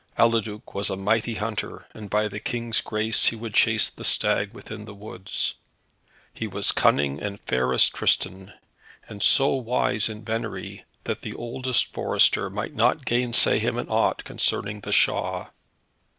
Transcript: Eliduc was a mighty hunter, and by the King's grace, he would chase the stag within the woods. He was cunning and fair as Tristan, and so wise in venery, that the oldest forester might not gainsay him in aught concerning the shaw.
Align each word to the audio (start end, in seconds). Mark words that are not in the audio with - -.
Eliduc 0.17 0.73
was 0.73 0.89
a 0.89 0.97
mighty 0.97 1.35
hunter, 1.35 1.85
and 1.93 2.09
by 2.09 2.27
the 2.27 2.39
King's 2.39 2.81
grace, 2.81 3.27
he 3.27 3.35
would 3.35 3.53
chase 3.53 3.87
the 3.87 4.03
stag 4.03 4.51
within 4.51 4.85
the 4.85 4.95
woods. 4.95 5.53
He 6.33 6.47
was 6.47 6.71
cunning 6.71 7.21
and 7.21 7.39
fair 7.41 7.71
as 7.71 7.87
Tristan, 7.87 8.51
and 9.07 9.21
so 9.21 9.49
wise 9.49 10.09
in 10.09 10.25
venery, 10.25 10.85
that 11.03 11.21
the 11.21 11.35
oldest 11.35 11.93
forester 11.93 12.49
might 12.49 12.73
not 12.73 13.05
gainsay 13.05 13.59
him 13.59 13.77
in 13.77 13.89
aught 13.89 14.23
concerning 14.23 14.81
the 14.81 14.91
shaw. 14.91 15.49